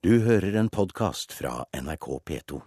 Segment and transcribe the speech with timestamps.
[0.00, 2.58] Du hører en podkast fra NRK P2.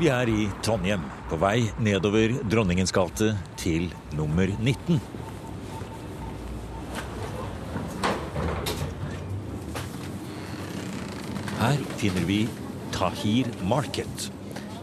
[0.00, 3.28] Vi er i Trondheim, på vei nedover Dronningens gate
[3.62, 3.86] til
[4.18, 4.98] nummer 19.
[11.60, 12.40] Her finner vi
[12.98, 14.26] Tahir Market,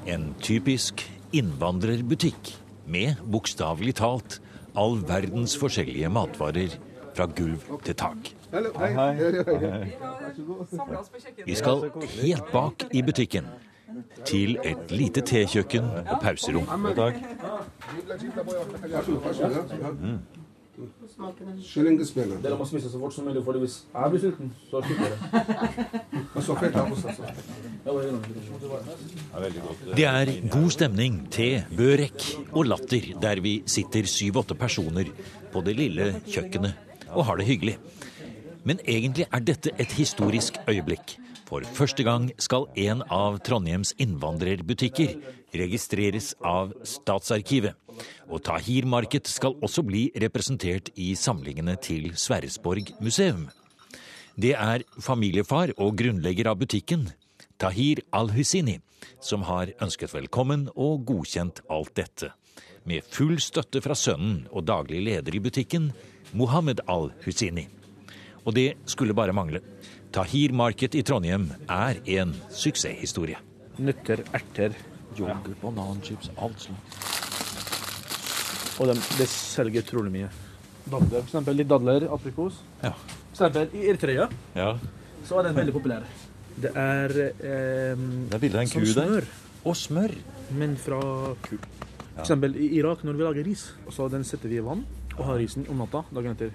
[0.07, 1.03] en typisk
[1.35, 2.55] innvandrerbutikk
[2.87, 4.39] med bokstavelig talt
[4.79, 6.79] all verdens forskjellige matvarer
[7.16, 8.34] fra gulv til tak.
[11.45, 11.90] Vi skal
[12.21, 13.45] helt bak i butikken,
[14.26, 16.68] til et lite tekjøkken og pauserom.
[20.02, 20.20] Mm.
[20.73, 25.18] Dere må spise så fort som mulig, for hvis jeg blir sulten, så slutter det.
[26.34, 27.04] Og så fett av oss.
[29.93, 35.13] Det er god stemning, te, børek og latter der vi sitter syv-åtte personer
[35.54, 37.77] på det lille kjøkkenet og har det hyggelig.
[38.63, 41.18] Men egentlig er dette et historisk øyeblikk.
[41.48, 45.18] For første gang skal en av Trondheims innvandrerbutikker
[45.54, 47.76] registreres av Statsarkivet.
[48.32, 53.49] Og Tahir Marked skal også bli representert i samlingene til Sverresborg museum.
[54.34, 57.12] Det er familiefar og grunnlegger av butikken,
[57.62, 58.80] Tahir Al-Husini,
[59.21, 62.32] som har ønsket velkommen og godkjent alt dette.
[62.90, 65.91] Med full støtte fra sønnen og daglig leder i butikken,
[66.34, 67.67] Mohammed al-Husseini.
[68.45, 69.62] Og det skulle bare mangle.
[70.13, 73.38] Tahir Market i Trondheim er en suksesshistorie.
[73.81, 74.75] Nøtter, erter,
[75.17, 77.00] Yoghurt, bananchips, alt sånt.
[78.81, 80.29] og de, det selger utrolig mye.
[80.90, 82.57] Dadler, for eksempel litt dadler, aprikos.
[82.81, 82.91] Ja.
[83.34, 84.25] For eksempel i Eritrea
[84.57, 84.72] Ja,
[85.25, 86.03] så er den veldig populær.
[86.59, 88.94] Det er eh, Det er bilde av en som ku der.
[88.97, 89.29] smør,
[89.69, 90.12] Og smør.
[90.57, 91.00] men fra
[91.45, 91.56] ku.
[92.13, 94.84] For eksempel i Irak, når vi lager ris, så den setter vi i vann
[95.17, 96.53] og har risen om natta dagen etter.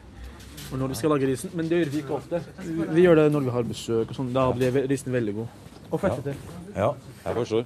[0.68, 2.42] Og når vi skal lage risen, Men det gjør vi ikke ofte.
[2.92, 4.10] Vi, gjør det når vi har besøk.
[4.10, 4.32] og sånn.
[4.34, 5.46] Da blir risen veldig god.
[5.90, 6.34] Og fettete.
[6.76, 6.92] Ja,
[7.24, 7.64] jeg forstår.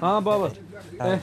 [0.00, 0.50] Ah, baba.
[1.00, 1.18] Eh,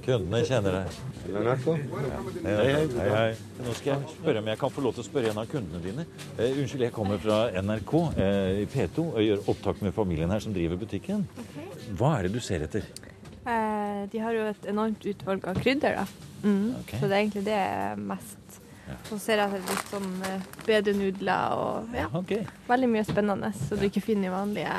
[0.00, 0.94] Kundene kjenner deg.
[1.26, 3.32] Hei, hei, hei, hei.
[3.60, 5.82] Nå skal jeg spørre om jeg kan få lov til å spørre en av kundene
[5.84, 6.06] dine.
[6.38, 10.40] Eh, unnskyld, jeg kommer fra NRK eh, i P2 og gjør opptak med familien her
[10.40, 11.26] som driver butikken.
[11.98, 12.88] Hva er det du ser etter?
[13.46, 16.06] Eh, de har jo et enormt utvalg av krydder, da.
[16.44, 16.74] Mm.
[16.82, 16.98] Okay.
[17.00, 17.62] Så det er egentlig det
[17.98, 18.36] mest.
[18.90, 18.96] Ja.
[19.06, 22.42] Så ser jeg etter litt sånn eh, bedre nudler og ja, Okay.
[22.68, 24.78] veldig mye spennende som du ikke finner i vanlige,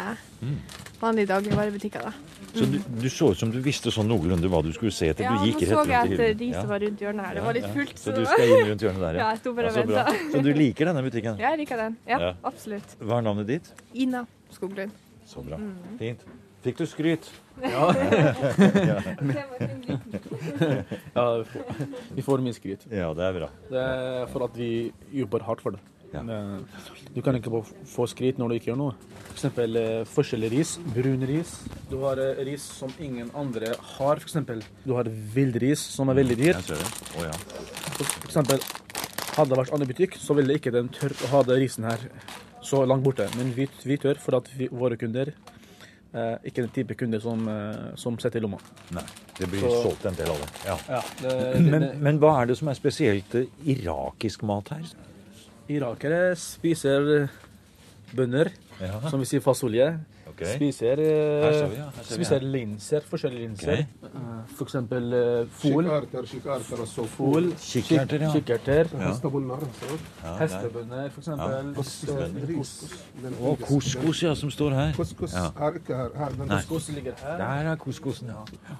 [0.99, 2.01] vanlige dagligvarebutikker.
[2.03, 2.11] da.
[2.51, 5.23] Så du, du så ut som du visste sånn noenlunde hva du skulle se etter.
[5.23, 6.37] Ja, du gikk så rett jeg rundt i etter hyllen.
[6.43, 7.33] de som var rundt hjørnet her.
[7.39, 7.97] Det var litt fullt.
[8.03, 10.27] Så du skal inn rundt hjørnet der, Ja, jeg sto bare og så ventet.
[10.35, 11.39] Så du liker denne butikken?
[11.45, 11.97] Ja, jeg liker den.
[12.11, 12.33] Ja, Ja.
[12.51, 12.97] absolutt.
[12.99, 13.71] Hva er navnet ditt?
[13.95, 14.91] Ina Skoglund.
[15.25, 15.55] Så bra.
[15.55, 15.97] Mm.
[16.03, 16.27] Fint.
[16.61, 17.29] Fikk du skryt?
[17.61, 17.87] ja,
[21.15, 21.43] ja.
[22.13, 22.85] vi får mye skryt.
[22.89, 23.49] Ja, det er bra.
[23.69, 25.81] Det er for at vi jobber hardt for det.
[26.11, 26.21] Ja.
[27.15, 28.95] Du kan ikke få skryt når du ikke gjør noe.
[29.29, 31.53] For eksempel eh, forskjellig ris, brun ris.
[31.89, 34.61] Du har eh, ris som ingen andre har, for eksempel.
[34.83, 36.59] Du har villris, som er veldig dyr.
[36.67, 36.81] Det.
[37.23, 37.31] Ja.
[37.95, 38.59] For eksempel,
[39.37, 42.05] hadde det vært annen butikk, så ville ikke den tørre å ha den risen her
[42.61, 43.29] så langt borte.
[43.39, 45.60] Men vi, vi tør for at vi, våre kunder eh,
[46.13, 48.57] ikke den type kunder som, eh, som sitter i lomma.
[48.91, 49.03] Nei,
[49.37, 50.49] det blir Så- solgt en del av det.
[50.65, 50.77] Ja.
[50.89, 54.69] Ja, det, det, Men, det, men hva er det som er spesielt eh, irakisk mat
[54.69, 54.83] her?
[55.71, 57.29] irakere spiser
[58.13, 58.49] bønner,
[58.81, 58.99] Ja.
[59.09, 59.99] som vi sier fasolje.
[60.31, 60.41] Ok.
[60.55, 61.87] Spiser, eh, vi, ja.
[61.95, 63.71] Her ser vi, spiser linser, forskjellige linser.
[63.71, 64.09] Okay.
[64.09, 65.89] Eh, For eksempel eh, fol.
[67.61, 68.31] Kikkerter, ja.
[68.33, 69.65] kikkerter, Ja, Hestebønner.
[70.39, 71.49] hestebønner, for eksempel.
[73.23, 73.29] Ja.
[73.41, 74.93] Og couscous, ja, som står her.
[74.93, 75.45] Couscous Ja.
[75.67, 76.09] er ikke her.
[76.17, 76.49] her den.
[76.49, 77.37] Couscous ligger her.
[77.37, 78.33] Der er couscousen, ja.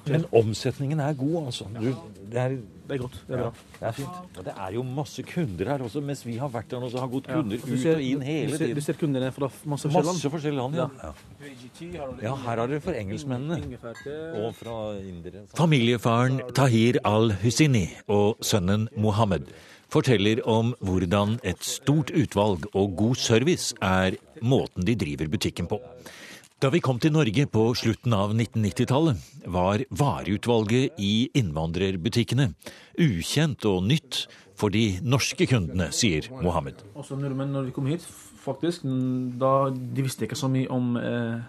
[0.07, 1.65] Men omsetningen er god, altså.
[1.75, 1.85] Du,
[2.31, 2.57] det, er,
[2.91, 3.13] Det er godt.
[3.23, 3.51] Det er ja, bra.
[3.79, 4.37] det er fint.
[4.37, 6.99] Og det er jo masse kunder her også, mens vi har vært der nå, så
[6.99, 7.37] har gått Ja.
[7.39, 8.75] kunder Du ut og inn hele tiden.
[8.75, 10.17] Du ser kundene fra masse forskjellige land.
[10.19, 10.87] Masse forskjellige land, ja.
[10.99, 11.13] ja.
[11.95, 13.79] Ja, Ja, her har dere for engelskmennene.
[14.43, 15.45] Og fra indere.
[15.55, 19.47] Familiefaren Tahir al-Husini og sønnen Mohammed
[19.91, 25.79] forteller om hvordan et stort utvalg og god service er måten de driver butikken på.
[26.61, 32.51] Da vi kom til Norge på slutten av 1990-tallet, var vareutvalget i innvandrerbutikkene
[33.01, 34.19] ukjent og nytt
[34.53, 36.83] for de norske kundene, sier Mohammed.
[36.93, 38.05] Også nordmenn, når vi kom hit,
[38.43, 38.85] faktisk,
[39.41, 41.41] da de visste ikke så mye om eh,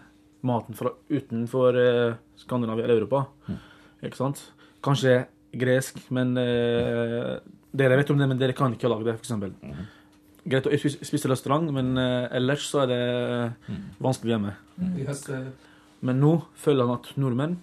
[0.48, 3.26] maten fra utenfor eh, Skandinavia eller Europa.
[4.00, 4.40] Ikke sant?
[4.80, 7.34] Kanskje gresk, men eh,
[7.68, 9.36] dere vet om det, men dere kan ikke lage det, f.eks.
[10.42, 13.02] Greit å spise, restaurant, men eh, ellers så er det
[14.02, 14.54] vanskelig hjemme.
[16.02, 17.60] Men nå føler han at nordmenn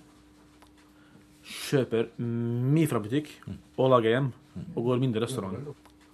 [1.49, 4.29] kjøper mye fra butikk og lager hjem,
[4.75, 5.57] og går mindre restaurant.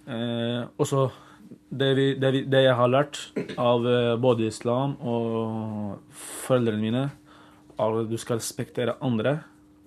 [0.06, 1.08] Eh, også
[1.70, 3.20] det, vi, det, vi, det jeg har lært
[3.60, 6.00] av eh, både islam og
[6.46, 7.04] foreldrene mine,
[7.76, 9.38] er at du skal respektere andre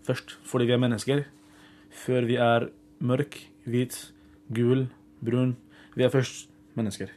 [0.07, 1.23] først, fordi vi er mennesker.
[2.05, 2.69] Før vi er
[3.01, 3.39] mørk,
[3.69, 3.97] hvit,
[4.53, 4.87] gul,
[5.25, 5.55] brun.
[5.95, 6.48] Vi er først
[6.79, 7.11] mennesker.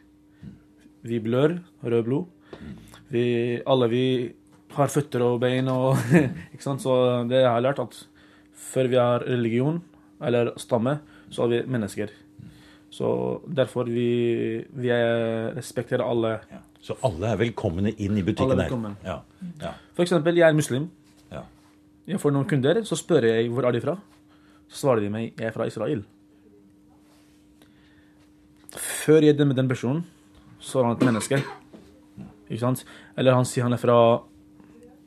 [1.06, 2.26] Vi blør rød blod.
[3.12, 3.24] Vi,
[3.66, 4.04] alle vi
[4.76, 5.96] har føtter og bein og
[6.54, 6.80] Ikke sant?
[6.84, 6.94] Så
[7.28, 7.96] det jeg har lært, at
[8.72, 9.80] før vi har religion
[10.22, 10.98] eller stamme,
[11.32, 12.12] så er vi mennesker.
[12.92, 13.08] Så
[13.48, 16.36] derfor vi, vi er- respekterer alle.
[16.82, 18.96] Så alle er velkomne inn i butikken Alle er her.
[19.06, 19.18] Ja.
[19.62, 19.72] Ja.
[19.96, 20.88] For eksempel, jeg er muslim.
[21.32, 21.42] Ja.
[22.06, 23.96] Jeg får noen kunder, så spør jeg hvor er de fra.
[24.68, 26.04] Så svarer de meg jeg er fra Israel.
[29.02, 30.04] Før jeg dømmer den personen,
[30.62, 31.40] så er han et menneske.
[32.48, 32.84] Ikke sant?
[33.18, 33.96] Eller han sier han er fra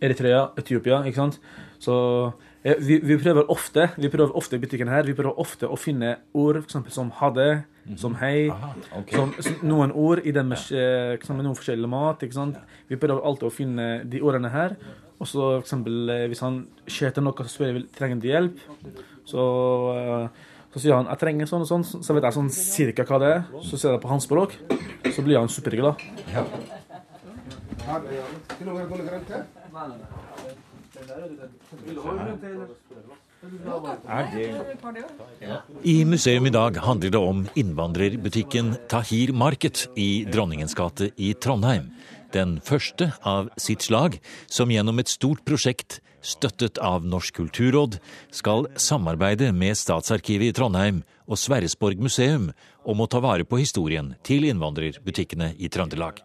[0.03, 1.03] Eritrea, Etiopia.
[1.07, 1.39] ikke sant?
[1.79, 1.95] Så
[2.65, 5.77] eh, vi, vi prøver ofte vi prøver ofte i butikken her, vi prøver ofte å
[5.79, 7.47] finne ord for eksempel, som hadde,
[8.01, 8.49] som hei.
[8.51, 9.15] Aha, okay.
[9.19, 12.25] Som, som noen ord i den med, eh, med noen forskjellig mat.
[12.25, 12.59] ikke sant?
[12.91, 14.75] Vi prøver alltid å finne de ordene her.
[15.21, 18.59] Og så for eksempel, eh, hvis han skjeter noe, så spør jeg trenger de hjelp.
[19.29, 19.45] Så,
[19.95, 23.19] eh, så sier han 'jeg trenger sånn og sånn', så vet jeg sånn cirka hva
[23.19, 23.43] det er.
[23.63, 24.51] Så ser jeg det på hans språk,
[25.15, 25.95] så blir han superglad.
[26.33, 26.43] Ja.
[35.83, 41.91] I museum i dag handler det om innvandrerbutikken Tahir Market i Dronningens gate i Trondheim.
[42.35, 44.17] Den første av sitt slag,
[44.51, 47.99] som gjennom et stort prosjekt støttet av Norsk kulturråd,
[48.33, 52.49] skal samarbeide med Statsarkivet i Trondheim og Sverresborg museum
[52.83, 56.19] om å ta vare på historien til innvandrerbutikkene i Trøndelag.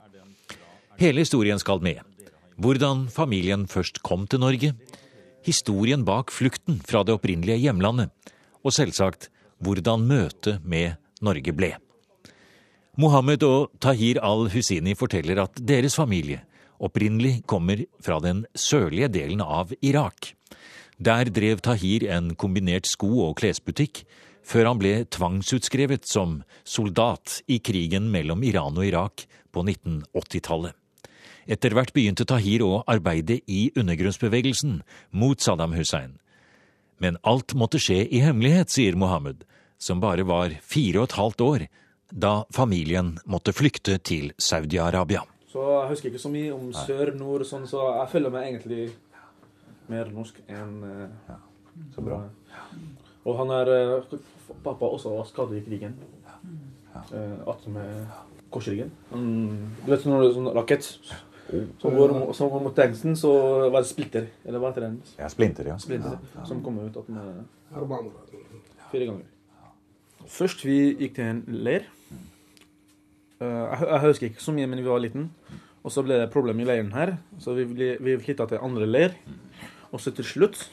[0.98, 2.02] Hele historien skal med.
[2.60, 4.72] Hvordan familien først kom til Norge,
[5.46, 8.10] historien bak flukten fra det opprinnelige hjemlandet,
[8.66, 9.30] og selvsagt
[9.62, 11.76] hvordan møtet med Norge ble.
[13.00, 16.42] Mohammed og Tahir al-Husini forteller at deres familie
[16.84, 20.34] opprinnelig kommer fra den sørlige delen av Irak.
[21.00, 24.02] Der drev Tahir en kombinert sko- og klesbutikk,
[24.44, 30.74] før han ble tvangsutskrevet som soldat i krigen mellom Iran og Irak på 1980-tallet.
[31.48, 34.80] Etter hvert begynte Tahir å arbeide i undergrunnsbevegelsen
[35.16, 36.18] mot Saddam Hussein.
[37.00, 39.46] Men alt måtte skje i hemmelighet, sier Mohammed,
[39.80, 41.70] som bare var fire og et halvt år
[42.10, 45.22] da familien måtte flykte til Saudi-Arabia.
[45.50, 48.90] Så Jeg husker ikke så mye om sør, nord sånn, så jeg føler meg egentlig
[49.90, 51.38] mer norsk enn uh,
[51.94, 52.20] Så bra.
[53.26, 54.20] Og han er uh,
[54.62, 55.96] Pappa også var skadet i krigen.
[56.90, 58.06] Uh, eh, med
[58.50, 58.90] korsryggen.
[59.14, 60.88] Um, du vet sånn når det er sånn rakett
[61.82, 63.30] som går, som går mot tanksen, så
[63.70, 64.26] var det splitter.
[64.46, 64.98] Eller hva heter den?
[65.18, 65.78] Ja, splinter, ja.
[65.82, 66.46] Splinter, ja, ja.
[66.46, 67.46] Som kommer ut attmed
[68.90, 69.26] Fire ganger.
[70.30, 71.86] Først vi gikk til en leir.
[73.41, 75.29] Eh, jeg, jeg husker ikke så mye, men vi var liten.
[75.83, 78.87] Og så ble det problem i leiren her, så vi, ble, vi flytta til andre
[78.89, 79.13] leir.
[79.91, 80.69] Og så til slutt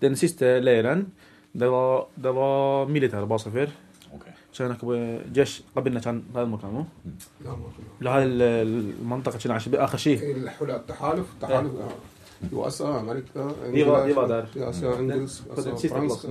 [0.00, 1.12] Den siste leiren,
[1.52, 3.66] det var, det var militære baser før.
[4.52, 6.84] عشان هناك جيش قبلنا كان هذا المكان مو؟
[7.44, 8.24] لا ما في لهذه
[8.62, 11.70] المنطقه كنا عايشين باخر شيء الحلا- التحالف التحالف
[12.51, 14.67] USA, altså, Amerika England, var, de var der.
[14.69, 16.25] Asia, Engels, altså, altså fransk,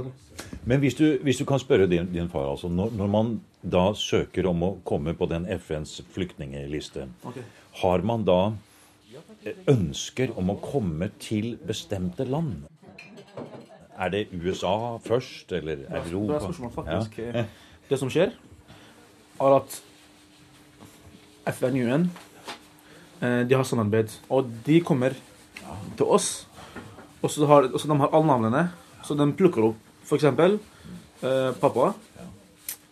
[0.64, 3.92] Men hvis du, hvis du, kan spørre din, din far, altså, når, når, man da
[3.94, 7.42] søker om å komme på den FNs flyktningliste, okay.
[7.80, 8.38] har man da
[9.44, 12.64] eh, ønsker om å komme til bestemte land?
[13.94, 16.32] Er det USA først, eller Europa?
[16.32, 17.18] Bra spørsmål, faktisk.
[17.18, 17.44] Ja.
[17.88, 18.32] Det som skjer,
[19.40, 19.76] er at
[21.54, 22.08] FN-UN
[23.20, 25.14] eh, de har samarbeid, og de kommer
[25.97, 26.45] til oss.
[27.21, 28.63] Og så har, og så de har alle navnene,
[29.03, 30.23] så de plukker opp f.eks.
[30.23, 31.93] Eh, pappa.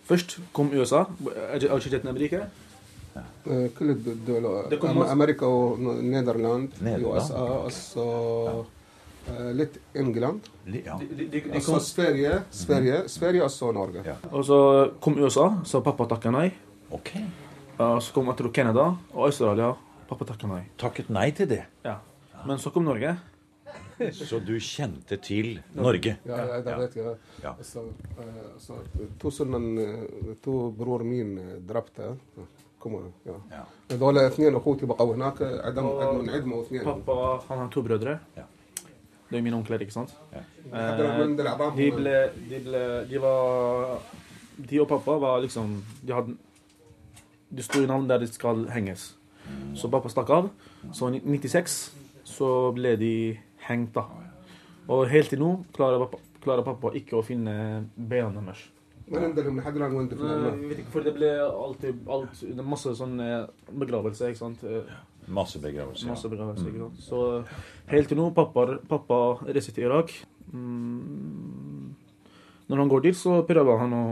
[0.07, 1.05] Først kom USA.
[1.23, 2.47] Universitetet i Amerika.
[3.47, 5.11] آه، كل الد- الدول ده كل أم- مصر.
[5.11, 7.01] امريكا ونيذرلاند نيذرلاند.
[7.01, 7.97] يو اس ا اس
[9.57, 10.97] ليت انجلاند Ja.
[10.99, 14.01] De, de, de, de Altså kom, Sverige, Sverige, Sverige og så Norge.
[14.05, 14.13] Ja.
[14.31, 16.51] og så kom USA, så pappa takka nei.
[16.91, 17.09] Ok.
[17.79, 19.73] Og så kom jeg tror Canada og Australia.
[20.09, 20.61] Pappa takka nei.
[20.77, 21.63] Takket nei til det.
[21.85, 21.95] Ja.
[22.45, 23.17] Men så kom Norge.
[24.13, 26.17] Så du kjente til Norge?
[26.25, 27.15] Ja, ja, det vet jeg.
[27.43, 27.53] Ja.
[27.65, 27.81] Så,
[28.21, 28.77] eh, så,
[29.19, 32.13] to sånne eh, to bror min eh, drepte
[32.79, 33.37] kommer ja.
[33.51, 33.63] Ja.
[33.91, 38.19] هذول اثنين اخوتي بقوا هناك عدم انعدموا اثنين Pappa han har to brødre.
[38.37, 38.43] Ja.
[39.29, 40.13] Det er mine onkler, ikke sant?
[40.73, 43.99] حتى لما من العظام De ble, de ble De var
[44.69, 46.37] De og pappa var liksom De hadde
[47.49, 49.15] De sto i navn der de skal henges.
[49.75, 50.49] Så pappa stakk av.
[50.93, 51.93] Så i 96
[52.31, 53.11] så ble de
[53.67, 54.05] hengt, da.
[54.87, 58.65] Og helt til nå klarer pappa, klarer pappa ikke å finne beina deres.
[59.11, 62.41] ما نندلم لحد الان وين دفننا Eh, Jeg vet ikke, for det ble alltid alt,
[62.43, 64.63] det er masse sånn eh, begravelse, ikke sant.
[64.67, 64.83] Eh,
[65.27, 66.07] Masse begravelser.
[66.11, 66.99] Masse begravelse, ikke sant.
[67.07, 67.45] Så
[67.87, 70.11] helt til nå, pappa, pappa reiser til Irak.
[70.51, 71.95] Mm,
[72.67, 74.03] når han går dit, så prøver han å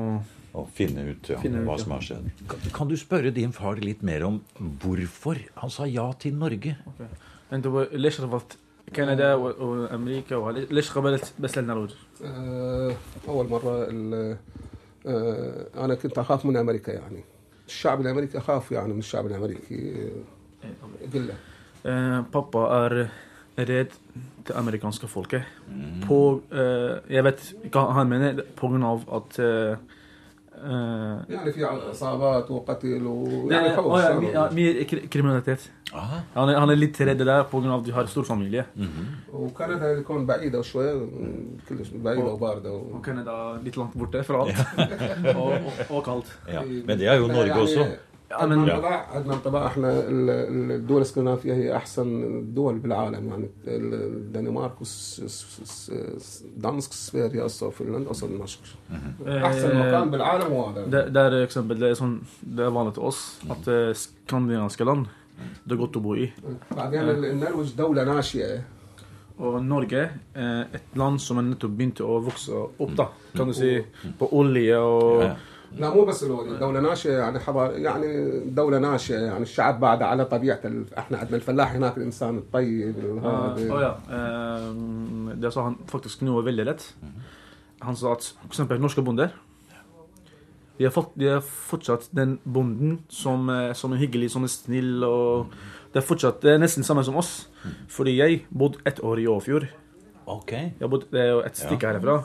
[0.55, 1.84] Og finne ut ja, Finne ut, hva ja.
[1.84, 2.27] som har skjedd.
[2.48, 4.38] Kan, kan du spørre din far litt mer om
[4.79, 6.77] hvorfor han sa ja til Norge?
[7.52, 8.57] انت ليش رفضت
[8.97, 11.90] كندا وأمريكا وهذا- ليش قبلت بس للنرويج؟
[12.25, 12.95] آه،
[13.28, 14.37] أول مرة ال-
[15.07, 17.25] آه، أنا كنت أخاف من أمريكا يعني
[17.66, 20.11] الشعب الأمريكي أخاف يعني من الشعب الأمريكي
[21.14, 21.35] قلة
[21.85, 23.09] Eh, pappa er
[23.57, 23.92] redd
[24.47, 25.42] det amerikanske folket.
[26.07, 26.42] På
[27.11, 28.42] Jeg vet hva han mener,
[29.16, 29.76] at eh,
[31.29, 34.22] يعني في اصابات وقتل det ويعني er, خوف å, ja, صار.
[34.22, 35.70] mi- ja, mye kri- kriminalitet.
[35.94, 36.22] Aha.
[36.36, 38.63] Han er, han er litt redd der på grunn av at de har stor familie.
[39.34, 41.08] وكندا يكون بعيده شويه
[41.70, 42.98] كلش بعيده وبارده و...
[42.98, 44.55] Og Canada litt langt borte fra alt.
[45.36, 46.39] og, og, og kaldt.
[46.48, 46.62] Ja.
[46.88, 47.86] Men det er jo Norge også.
[48.32, 53.94] عندنا انطباع عندنا انطباع احنا ال- ال- الدول الاسكندنافيه هي احسن الدول بالعالم يعني ال-
[53.94, 54.72] الدنمارك
[56.58, 58.60] ودانسك سفيريا اصلا فنلندا اصلا النشر
[59.27, 62.15] احسن مكان بالعالم هو هذا Det, det er eksempel, det er, sånn,
[62.58, 63.20] det er vanlig til oss
[63.53, 65.05] at eh, skandinaviske land
[65.65, 66.32] det er godt å bo i.
[66.72, 68.62] بعدين ال- النرويج دوله ناشئه
[69.39, 73.05] Og Norge er et land som er nettopp begynte å vokse opp, da,
[73.36, 73.82] kan du si,
[74.20, 75.36] på olje og Ja.
[75.77, 80.25] لا مو بس الولي دولة ناشئة يعني حضار يعني دولة ناشئة يعني الشعب بعد على
[80.25, 80.86] طبيعة ال...
[80.98, 83.91] احنا عندنا الفلاح هناك الانسان الطيب Eh, الهادي Å ja.
[84.10, 86.94] eh, det sa han faktisk noe veldig lett.
[87.82, 89.29] Han sa at for eksempel norske bonder
[90.79, 94.51] de er, fått, de er fortsatt den bonden som, eh, som er hyggelig, som er
[94.51, 95.03] snill.
[95.08, 95.48] og
[95.94, 97.48] Det er fortsatt det er nesten samme som oss.
[97.88, 99.67] Fordi jeg bodde ett år i Åfjord.
[100.27, 100.51] Ok.
[100.51, 102.17] Jeg bodde, det er jo et stykke herfra.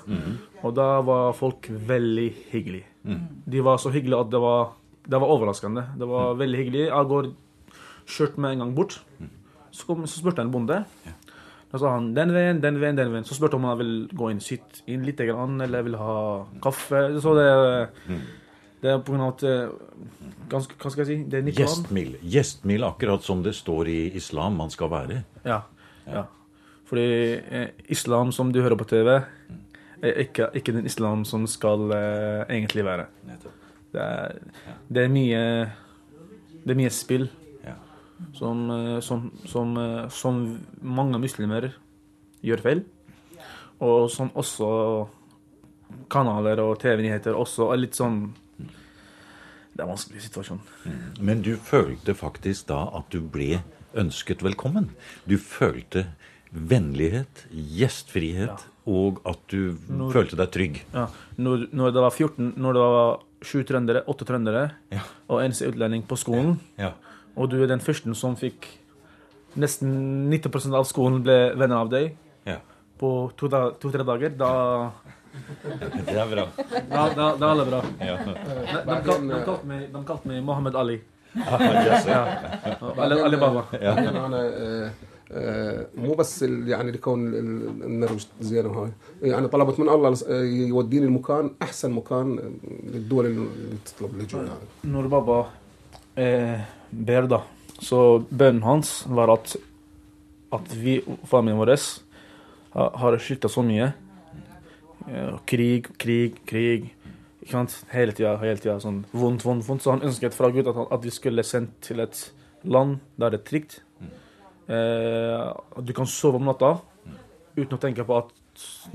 [0.65, 2.87] Og da var folk veldig hyggelige.
[3.06, 4.74] De var så hyggelige at det var,
[5.06, 5.86] det var overraskende.
[6.00, 6.86] Det var veldig hyggelig.
[6.88, 7.30] Jeg går
[8.06, 9.00] kjørt med en gang bort.
[9.72, 10.80] Så, kom, så spurte jeg en bonde.
[11.72, 13.28] Da sa han den veien, den veien, den veien.
[13.28, 16.16] Så spurte han om han vil gå inn, sitte inn litt, grann, eller vil ha
[16.64, 17.02] kaffe.
[17.22, 17.48] Så det,
[18.84, 19.74] det er på grunn av at eh,
[20.52, 21.18] ganske, Hva skal jeg si?
[21.30, 21.52] Det er.
[21.58, 22.20] Gjestmild.
[22.24, 25.20] Gjestmild, akkurat som det står i islam man skal være.
[25.44, 25.64] Ja.
[26.08, 26.26] ja.
[26.88, 29.18] Fordi eh, islam som du hører på TV,
[30.04, 33.06] ikke, ikke den islam som skal uh, egentlig være.
[33.94, 34.40] Det er,
[34.92, 35.42] det er mye
[36.66, 37.30] Det er mye spill
[37.64, 37.76] Ja.
[38.34, 40.40] som, eh, som, som, eh, som
[40.82, 41.70] mange muslimer
[42.44, 42.82] gjør feil.
[43.80, 45.08] Og som også
[46.10, 50.62] kanaler og TV-nyheter også er litt sånn Det er en vanskelig situasjon.
[51.20, 53.62] Men du følte faktisk da at du ble
[53.96, 54.90] ønsket velkommen.
[55.28, 56.06] Du følte
[56.52, 60.82] vennlighet, gjestfrihet, og at du når, følte deg trygg.
[60.94, 61.08] Ja.
[61.42, 63.16] Når, når, det var 14, når det var
[63.46, 65.02] sju trøndere, åtte trøndere ja.
[65.30, 66.94] og eneste utlending på skolen, ja.
[67.36, 68.72] og du er den første som fikk
[69.56, 72.10] Nesten 90 av skolen ble venner av deg
[73.00, 74.52] på to-tre to, dager, da
[76.06, 76.46] Det er bra.
[76.90, 77.82] Da, da, da er det bra.
[78.00, 81.02] De, de, de kalte meg, kalt meg Mohammed Ali.
[81.36, 82.22] Ah, yes, ja.
[83.04, 83.66] Ali Baba.
[83.82, 83.98] Ja.
[85.98, 88.92] مو بس يعني لكون ال- ال- النرويج زينه هاي
[89.22, 92.54] يعني طلبت من الله آه، يوديني المكان احسن مكان
[92.84, 93.48] للدول اللي
[93.86, 94.60] تطلب اللجوء يعني.
[94.86, 95.46] Når Baba
[96.18, 96.60] eh,
[96.92, 97.40] ber, da,
[97.82, 99.56] så bønnen hans var at,
[100.54, 101.74] at vi, familien vår,
[102.76, 103.94] ha- har slutta så mye.
[105.10, 106.92] Eh, krig, krig, krig.
[107.42, 107.76] Ikke sant?
[107.92, 109.84] Hele tida, hele tida sånn vondt, vondt, vondt.
[109.84, 112.32] Så han ønsket fra Gud at, han, at vi skulle sendt til et
[112.64, 113.82] land der det er trygt.
[114.68, 116.80] Eh, at du kan sove om natta
[117.56, 118.32] uten å tenke på at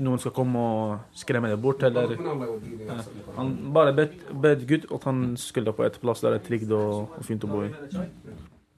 [0.01, 2.15] noen skal komme og skremme deg bort, eller
[3.37, 7.13] Han bare bedt Gud at han skulle på et plass der det er trygt og,
[7.17, 7.71] og, fint å bo i.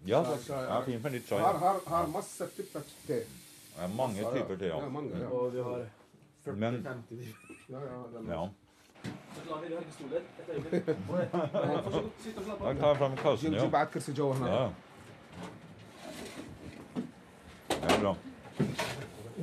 [0.05, 1.39] Ja, det er fint med litt chai.
[1.39, 3.23] Her har masse typer te.
[3.23, 4.79] Det er mange typer te, ja.
[6.51, 6.83] Men
[8.29, 8.49] Ja.
[12.63, 14.67] Da tar jeg fram kassen, ja.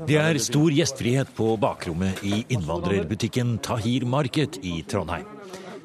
[0.06, 5.26] Det er stor gjestfrihet på bakrommet i innvandrerbutikken Tahir Market i Trondheim.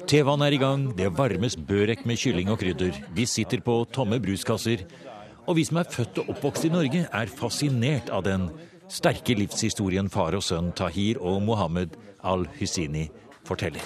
[0.06, 2.94] TV-en er i gang, det varmes børek med kylling og krydder.
[3.14, 4.84] Vi sitter på tomme bruskasser.
[5.46, 8.48] Og vi som er født og oppvokst i Norge, er fascinert av den
[8.88, 13.08] sterke livshistorien far og sønn Tahir og Mohammed al-Husini
[13.46, 13.82] forteller.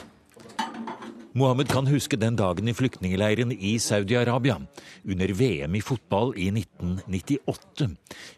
[1.33, 4.57] Mohammed kan huske den dagen i flyktningleiren i Saudi-Arabia,
[5.05, 7.87] under VM i fotball i 1998.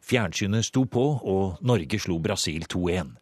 [0.04, 3.14] Fjernsynet sto på, og Norge slo Brasil 2-1.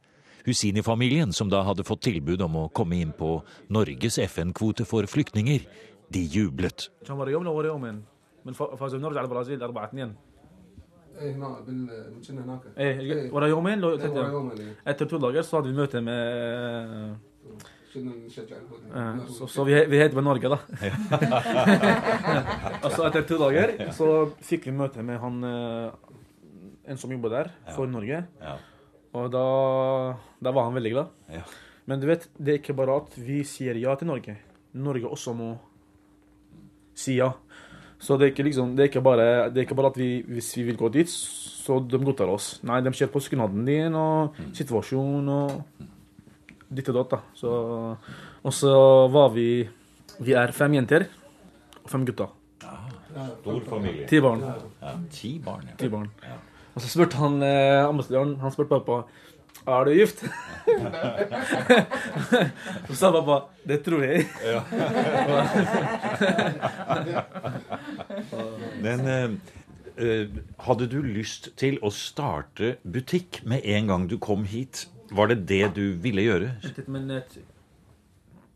[0.44, 3.36] Husini-familien, som da hadde fått tilbud om å komme inn på
[3.70, 5.62] Norges FN-kvote for flyktninger,
[6.10, 6.90] de jublet.
[14.82, 17.29] Etter to dager så hadde vi møte med
[18.94, 20.58] eh, Så, så vi, vi heter med Norge, da.
[22.84, 24.08] altså etter to dager så
[24.46, 25.88] fikk vi møte med han eh,
[26.90, 28.18] en som jobber der for Norge.
[29.16, 29.46] Og da,
[30.38, 31.06] da var han veldig glad.
[31.90, 34.34] Men du vet, det er ikke bare at vi sier ja til Norge.
[34.78, 35.48] Norge også må
[36.94, 37.32] si ja.
[38.00, 40.22] Så det er ikke, liksom, det er ikke, bare, det er ikke bare at vi,
[40.24, 42.54] hvis vi vil gå dit, så de godtar oss.
[42.64, 45.50] Nei, de ser på skunaden din og situasjonen og
[46.70, 47.16] ditt og datt.
[47.16, 47.20] da.
[47.34, 47.54] Så,
[48.42, 48.74] og så
[49.12, 49.68] var vi
[50.20, 51.06] Vi er fem jenter
[51.82, 52.28] og fem gutter.
[53.40, 54.06] Stor familie.
[54.06, 54.44] Ti barn.
[54.82, 55.74] Ja, ti barn, ja.
[55.80, 56.10] Ti barn.
[56.74, 59.00] Og så spurte han eh, ambassadøren Han spurte pappa
[59.66, 60.24] er du gift.
[62.88, 63.36] så sa pappa
[63.68, 64.24] det tror jeg.
[68.80, 69.30] Men eh,
[69.96, 70.28] eh,
[70.66, 74.86] hadde du lyst til å starte butikk med en gang du kom hit?
[75.12, 76.50] Var det det du ville gjøre?
[76.64, 77.32] انت تمنيت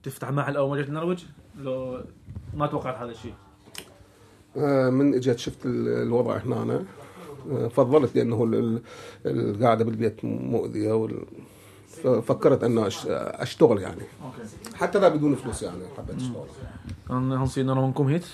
[0.03, 1.25] تفتح محل اول ما جيت النرويج
[1.59, 2.01] لو
[2.55, 3.35] ما توقعت هذا الشيء
[4.91, 6.85] من اجيت شفت ال- الوضع هنا أنا
[7.69, 8.81] فضلت لأنه ال- ال-
[9.27, 11.27] القعده بالبيت مؤذيه وال-
[12.03, 12.65] ففكرت
[13.45, 14.03] اشتغل يعني
[14.75, 16.47] حتى لا بدون فلوس يعني حبيت اشتغل
[17.09, 18.25] Han, han sier når han kom hit,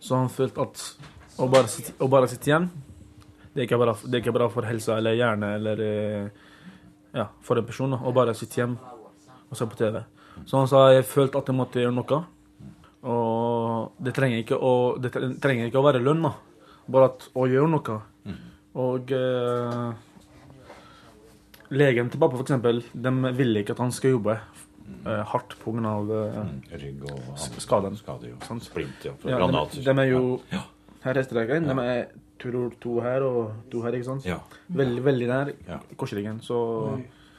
[0.00, 0.80] så har han følt at
[1.38, 2.64] å bare sitte, igjen,
[3.54, 6.28] det er, ikke bra, det er ikke bra for helsa eller hjerne eller eh,
[7.16, 7.96] ja, for en person.
[7.96, 8.78] Å bare sitte hjemme
[9.50, 10.02] og se på TV.
[10.46, 12.20] Så han sa jeg følte at jeg måtte gjøre noe.
[13.10, 15.10] Og det trenger ikke å, det
[15.42, 16.34] trenger ikke å være lønn, da.
[16.90, 17.98] Bare at å gjøre noe.
[18.80, 19.90] Og eh,
[21.74, 25.94] legen til pappa, for eksempel, de ville ikke at han skal jobbe eh, hardt pga.
[26.06, 27.98] Uh, Rygg og Skaden.
[27.98, 28.40] Skader, jo.
[28.46, 28.66] Sant.
[28.68, 29.16] Splint, ja.
[29.24, 29.74] Ja, Granat.
[29.74, 30.22] de, de er jo
[31.02, 31.66] Her er streken.
[31.66, 32.04] De er
[32.40, 34.26] Turor to her og to her, ikke sant?
[34.28, 34.38] Ja.
[34.80, 35.80] Veldig, veldig nær ja.
[36.00, 36.60] korsryggen, så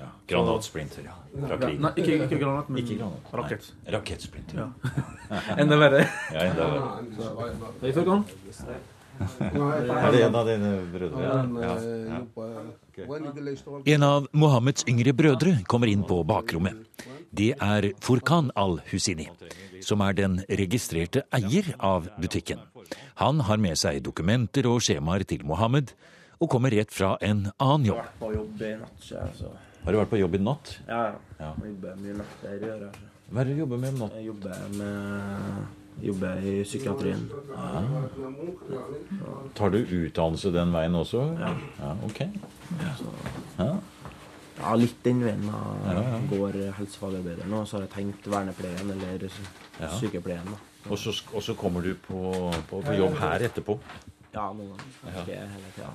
[0.02, 0.08] ja.
[0.28, 1.18] Granatsplinter, ja.
[1.48, 1.84] Fra krigen.
[1.84, 3.28] Nei, ikke, ikke, granat, men ikke granat.
[3.38, 3.68] rakett.
[3.84, 3.92] Nei.
[3.98, 4.64] Rakettsplinter.
[4.64, 4.72] Ja.
[5.62, 6.08] enda verre.
[6.34, 6.88] ja, enda verre.
[7.84, 7.92] Hei,
[9.22, 11.22] Er det en av dine brødre?
[11.22, 11.78] Ja.
[13.94, 16.74] En av Mohammeds yngre brødre kommer inn på bakrommet.
[17.32, 19.28] Det er Furkan al-Husini,
[19.82, 22.60] som er den registrerte eier av butikken.
[23.22, 25.94] Han har med seg dokumenter og skjemaer til Mohammed,
[26.41, 28.06] og kommer rett fra en annen jobb.
[28.20, 29.52] på jobb i natt, så jeg, så
[29.84, 30.80] Har du vært på jobb i natt?
[30.88, 31.13] ja, Ja.
[31.39, 31.54] ja.
[31.62, 32.91] Jeg jobber mye natter, gjør jeg.
[33.32, 34.17] Hva er det du jobber med om natten?
[34.17, 37.30] Jeg jobber med Jobber i psykiatrien.
[39.54, 41.24] Tar du utdannelse den veien også?
[41.39, 41.52] Ja.
[42.08, 42.22] ok.
[43.60, 43.74] Ja.
[44.62, 45.41] Ja, litt den veien.
[45.47, 45.62] da.
[45.88, 46.19] Ja, ja.
[46.30, 47.50] Går helsefagarbeideren.
[47.50, 49.30] nå, så har jeg tenkt vernepleien eller
[49.80, 49.89] Ja.
[50.00, 50.45] sykepleien.
[50.45, 50.58] da.
[50.89, 53.78] Og så, og så kommer du på, på, på jobb her etterpå.
[54.34, 55.21] Ja, noen ganger.
[55.21, 55.91] Ikke hele tida.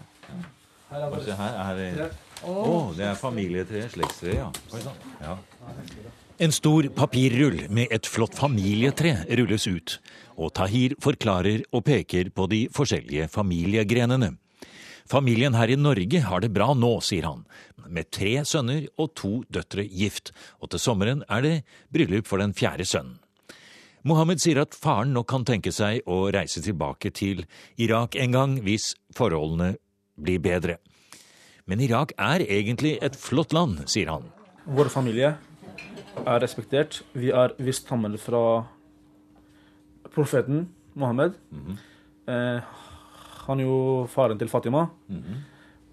[1.10, 2.10] Og se her er det
[2.46, 4.50] Oh, det er familietre, slektstre, ja.
[5.22, 5.36] Ja.
[6.38, 9.94] En stor papirrull med et flott familietre rulles ut,
[10.36, 14.34] og Tahir forklarer og peker på de forskjellige familiegrenene.
[15.06, 17.44] Familien her i Norge har det bra nå, sier han,
[17.86, 21.54] med tre sønner og to døtre gift, og til sommeren er det
[21.94, 23.20] bryllup for den fjerde sønnen.
[24.06, 27.42] Mohammed sier at faren nok kan tenke seg å reise tilbake til
[27.82, 29.72] Irak en gang hvis forholdene
[30.14, 30.76] blir bedre.
[31.66, 34.28] Men Irak er egentlig et flott land, sier han.
[34.66, 35.32] Vår familie
[36.22, 37.00] er respektert.
[37.18, 38.42] Vi er visst stammer fra
[40.14, 41.34] profeten Mohammed.
[42.30, 42.60] eh,
[43.46, 44.86] han er jo faren til Fatima.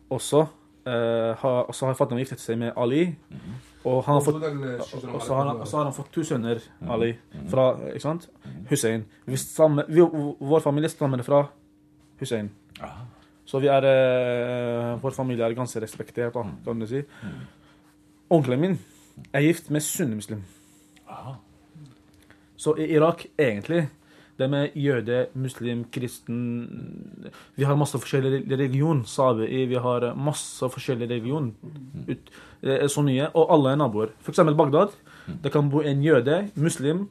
[0.09, 0.45] Også,
[0.85, 3.15] eh, har, også har Fatima giftet seg med Ali.
[3.83, 4.35] Og han har fått
[5.11, 7.13] Og så har, har han fått to sønner, Ali,
[7.51, 8.29] fra ikke sant?
[8.69, 9.05] Hussein.
[9.25, 11.45] Vi stammer, vi, vår familie stammer fra
[12.19, 12.51] Hussein.
[13.45, 17.03] Så vi er, eh, vår familie er ganske respektert, da, kan du si.
[18.29, 18.79] Onkelen min
[19.33, 20.43] er gift med sunnimuslim.
[22.55, 23.89] Så i Irak, egentlig
[24.39, 29.65] det med jøde, muslim, kristen Vi har masse forskjellig religion, Sabi.
[29.69, 31.51] Vi har masse forskjellig religion.
[32.09, 32.31] Ut,
[32.89, 33.29] så mye.
[33.33, 34.13] Og alle er naboer.
[34.27, 34.95] Eksempel Bagdad.
[35.43, 37.07] Det kan bo en jøde, muslim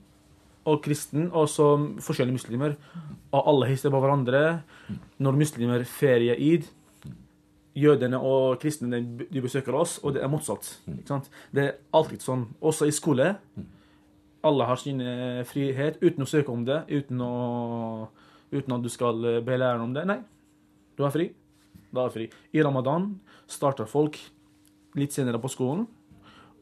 [0.64, 2.76] og kristen, og så forskjellige muslimer.
[3.32, 4.62] Og alle hilser på hverandre.
[5.22, 6.66] Når muslimer ferier id,
[7.78, 10.74] jødene og kristne de besøker oss, og det er motsatt.
[11.54, 12.48] Det er alltid sånn.
[12.60, 13.36] Også i skole.
[14.42, 18.08] Alle har sin eh, frihet uten å søke om det, uten, å,
[18.50, 20.06] uten at du skal eh, be læreren om det.
[20.08, 20.18] Nei,
[20.98, 21.28] du er fri.
[21.92, 22.30] Da er du fri.
[22.56, 23.12] I ramadan
[23.50, 24.18] starter folk
[24.98, 25.86] litt senere på skolen.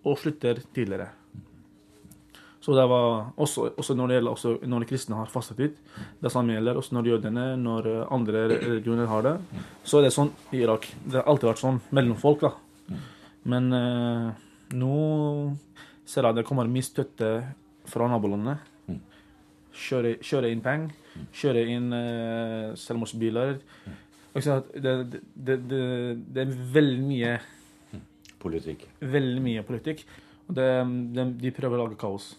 [0.01, 1.11] og slutter tidligere.
[2.61, 5.77] Så det var også, også når det gjelder også når kristne har fastetid,
[6.21, 9.35] det samme gjelder også når jødene, når eh, andre religioner har det,
[9.85, 10.89] så er det sånn i Irak.
[11.05, 12.99] Det har alltid vært sånn mellom folk, da.
[13.49, 14.27] Men eh,
[14.77, 14.97] nå
[16.05, 17.31] ser jeg det kommer mye støtte
[17.91, 18.59] fra nabolandene.
[19.81, 20.91] Kjøre, kjøre inn penger,
[21.41, 23.59] kjøre inn uh, selvmordsbiler.
[24.35, 25.85] Altså, det, det, det, det,
[26.35, 27.37] det er veldig mye
[28.41, 28.87] Politikk.
[29.03, 30.03] veldig mye politikk.
[30.49, 30.67] Og det,
[31.17, 32.33] de, de prøver å lage kaos.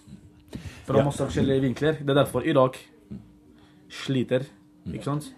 [0.87, 1.05] Fra Ja.
[1.07, 1.99] masse forskjellige vinkler.
[2.01, 2.79] Det er derfor Irak
[3.91, 4.43] sliter,
[4.91, 5.29] ikke sant?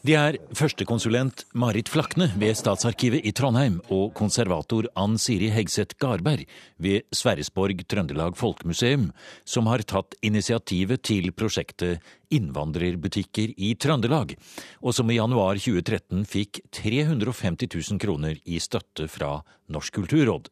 [0.00, 6.46] Det er førstekonsulent Marit Flakne ved Statsarkivet i Trondheim og konservator Ann Siri Hegseth Garberg
[6.80, 9.10] ved Sverresborg Trøndelag Folkemuseum
[9.44, 12.00] som har tatt initiativet til prosjektet
[12.32, 14.36] Innvandrerbutikker i Trøndelag,
[14.80, 20.48] og som i januar 2013 fikk 350 000 kroner i støtte fra Norsk kulturråd.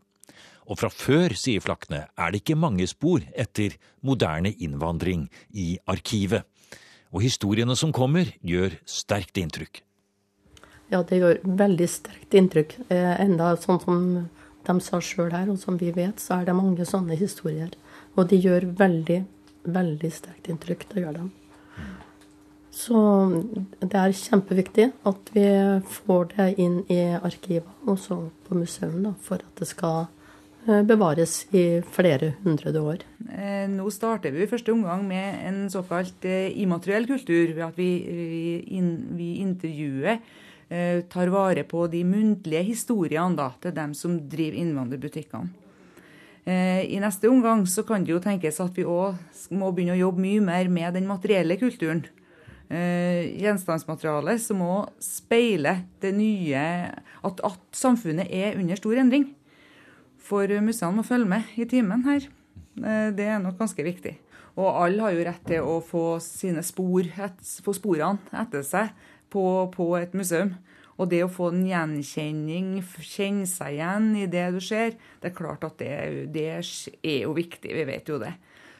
[0.69, 6.45] Og fra før, sier Flakne, er det ikke mange spor etter moderne innvandring i arkivet.
[7.13, 9.83] Og historiene som kommer, gjør sterkt inntrykk.
[10.93, 12.77] Ja, det gjør veldig sterkt inntrykk.
[12.89, 14.05] Eh, enda sånn som
[14.69, 17.73] de sa sjøl her, og som vi vet, så er det mange sånne historier.
[18.17, 19.19] Og de gjør veldig,
[19.69, 20.89] veldig sterkt inntrykk.
[20.93, 21.29] Det gjør de.
[22.79, 22.99] Så
[23.81, 25.47] det er kjempeviktig at vi
[25.97, 30.07] får det inn i arkivet, også på museum, da, for at det skal
[30.69, 33.03] eh, bevares i flere hundre år.
[33.29, 37.77] Eh, Nå starter vi i første omgang med en såkalt eh, immateriell kultur, ved at
[37.77, 40.21] vi, vi, inn, vi intervjuer,
[40.73, 45.51] eh, tar vare på de muntlige historiene da, til dem som driver innvandrerbutikkene.
[46.49, 49.21] Eh, I neste omgang så kan det jo tenkes at vi òg
[49.53, 52.07] må begynne å jobbe mye mer med den materielle kulturen.
[52.69, 59.25] Gjenstandsmaterialet som må speile det nye at, at samfunnet er under stor endring.
[60.21, 62.29] For museene må følge med i timen her.
[62.85, 64.17] Eh, Det er nok ganske viktig.
[64.59, 68.91] Og alle har jo rett til å få sine spor, et, få sporene etter seg
[69.31, 70.57] på, på et museum.
[70.99, 75.37] Og det å få en gjenkjenning, kjenne seg igjen i det du ser, det er
[75.37, 75.93] klart at det,
[76.35, 77.71] det er jo viktig.
[77.71, 78.33] Vi vet jo det.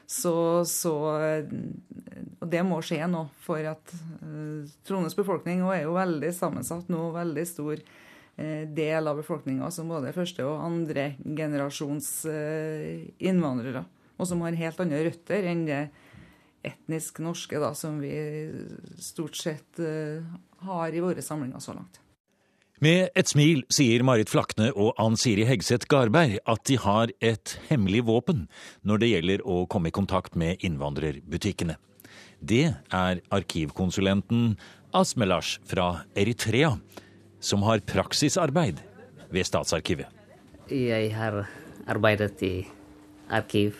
[0.09, 0.93] Så, så
[2.41, 3.93] Og det må skje nå, for at
[4.25, 7.85] uh, Trondheims befolkning er jo veldig sammensatt nå, veldig stor eh,
[8.39, 13.83] del av befolkninga som både første og andre generasjons eh, innvandrere,
[14.19, 15.81] og som har helt andre røtter enn det
[16.65, 18.13] etnisk norske da, som vi
[18.99, 20.23] stort sett eh,
[20.65, 21.99] har i våre samlinger så langt.
[22.79, 27.57] Med et smil sier Marit Flakne og Ann Siri Hegseth Garberg at de har et
[27.67, 28.45] hemmelig våpen
[28.87, 31.75] når det gjelder å komme i kontakt med innvandrerbutikkene.
[32.39, 34.53] Det er arkivkonsulenten
[34.95, 36.77] Asmelash fra Eritrea,
[37.39, 38.81] som har praksisarbeid
[39.29, 40.07] ved Statsarkivet.
[40.69, 41.45] Jeg har
[41.89, 42.67] arbeidet i
[43.29, 43.79] arkiv.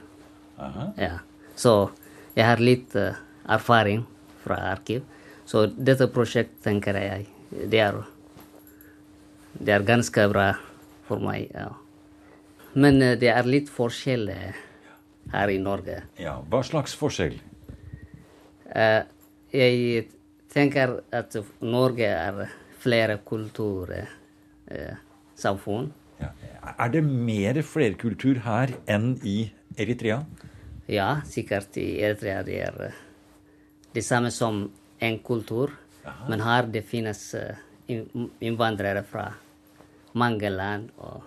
[0.97, 1.19] Ja.
[1.55, 1.91] Så
[2.35, 3.17] jeg har litt eh,
[3.49, 4.05] erfaring
[4.43, 5.03] fra arkiv.
[5.49, 7.99] Så dette prosjektet tenker jeg det er,
[9.57, 10.51] det er ganske bra
[11.07, 11.49] for meg.
[11.53, 11.71] Ja.
[12.73, 14.63] Men eh, det er litt forskjell eh,
[15.33, 16.01] her i Norge.
[16.21, 17.37] Ja, Hva slags forskjell?
[19.49, 20.03] Jeg
[20.53, 21.33] tenker at
[21.65, 25.91] Norge er flere kultursamfunn.
[26.19, 26.29] Ja.
[26.77, 30.25] Er det mer flerkultur her enn i Eritrea?
[30.89, 32.93] Ja, sikkert i Eritrea det er eh,
[33.93, 35.69] det samme som en kultur.
[36.27, 37.55] Men her det finnes eh,
[37.87, 39.33] innvandrere fra
[40.17, 41.21] mange land, og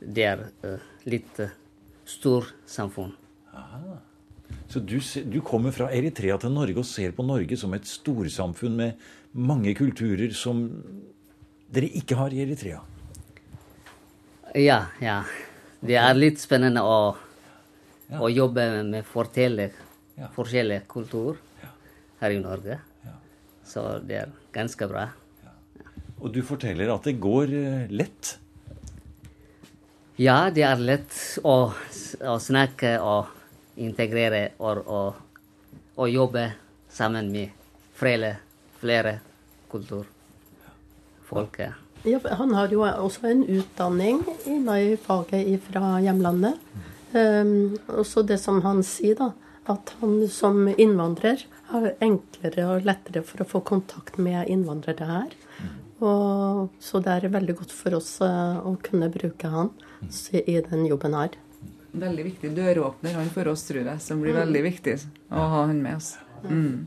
[0.00, 1.40] det er eh, litt
[2.04, 3.12] stort samfunn.
[3.48, 3.98] samfunn.
[4.68, 4.98] Så du,
[5.30, 8.92] du kommer fra Eritrea til Norge og ser på Norge som et storsamfunn med
[9.34, 10.64] mange kulturer som
[11.74, 12.80] dere ikke har i Eritrea?
[14.54, 15.22] Ja, ja.
[15.84, 17.16] Det er litt spennende å,
[18.10, 18.18] Ja.
[18.20, 19.70] å jobbe med fortelle
[20.16, 20.28] Ja.
[20.36, 21.36] forskjellige kultur
[22.20, 22.78] her i Norge.
[23.64, 25.08] Så det er ganske bra.
[26.20, 28.38] Og du forteller at det går eh, lett.
[30.16, 31.10] Ja, det er lett
[31.42, 31.72] å,
[32.22, 33.26] å snakke og
[33.76, 35.14] integrere og, og,
[35.98, 36.52] og jobbe
[36.88, 37.50] sammen med
[37.98, 38.36] flere,
[38.84, 39.18] flere
[39.72, 41.58] kulturfolk.
[41.58, 41.72] ja.
[42.04, 46.60] Ja, han har jo også en utdanning i faget fra hjemlandet.
[47.14, 49.30] Um, også det som han sier, da,
[49.72, 55.32] at han som innvandrer har enklere og lettere for å få kontakt med innvandrere her.
[56.04, 59.70] Og, så det er veldig godt for oss eh, å kunne bruke han
[60.34, 61.38] i den jobben her.
[61.94, 64.98] Veldig viktig døråpner han for oss, tror jeg, som blir veldig viktig
[65.30, 66.16] å ha han med oss.
[66.44, 66.84] Mm.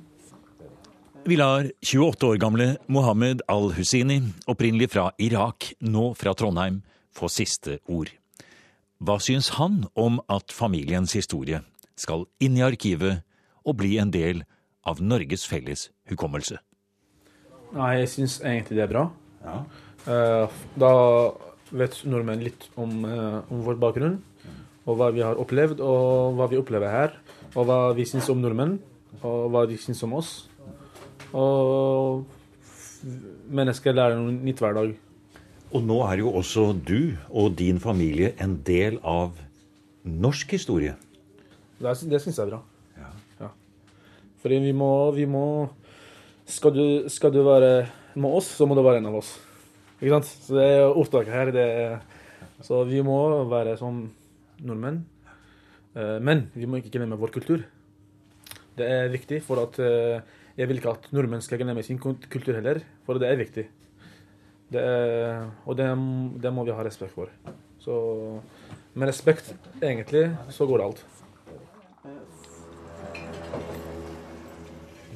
[1.28, 6.78] Vi lar 28 år gamle Mohammed al-Husini, opprinnelig fra Irak, nå fra Trondheim,
[7.12, 8.14] få siste ord.
[9.04, 11.60] Hva syns han om at familiens historie
[12.00, 13.28] skal inn i arkivet
[13.68, 14.46] og bli en del
[14.88, 16.62] av Norges felles hukommelse?
[17.76, 19.06] Nei, jeg syns egentlig det er bra.
[19.44, 19.60] Ja.
[20.80, 20.96] da
[21.76, 24.22] vet nordmenn litt om, eh, om vår bakgrunn,
[24.88, 27.20] og hva vi har opplevd, og hva vi opplever her.
[27.52, 28.80] Og hva vi syns om nordmenn,
[29.22, 30.47] og hva de syns om oss.
[31.38, 32.26] Og
[33.54, 34.96] mennesker lærer noe nytt hver dag.
[35.76, 39.36] Og nå er jo også du og din familie en del av
[40.08, 40.96] norsk historie.
[41.78, 42.62] Det, det syns jeg er bra.
[43.42, 43.50] Ja.
[44.42, 45.44] Fordi vi må, vi må
[46.48, 49.34] skal, du, skal du være med oss, så må du være en av oss.
[50.00, 50.30] Ikke sant?
[50.46, 51.52] Så det er ordtaket her.
[51.54, 51.98] Det er,
[52.64, 53.18] så vi må
[53.52, 54.06] være som
[54.64, 55.04] nordmenn.
[55.98, 57.66] Eh, Men vi må ikke glemme vår kultur.
[58.78, 60.22] Det er viktig, for at eh,
[60.58, 63.68] jeg vil ikke at nordmenn skal glemme sin kultur heller, for det er viktig.
[64.74, 65.86] Det er, og det,
[66.44, 67.30] det må vi ha respekt for.
[67.80, 67.94] Så
[68.98, 71.06] med respekt, egentlig, så går det alt.